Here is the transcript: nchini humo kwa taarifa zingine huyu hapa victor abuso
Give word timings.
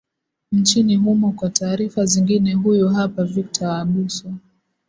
nchini 0.51 0.95
humo 0.95 1.31
kwa 1.31 1.49
taarifa 1.49 2.05
zingine 2.05 2.53
huyu 2.53 2.89
hapa 2.89 3.23
victor 3.23 3.67
abuso 3.69 4.31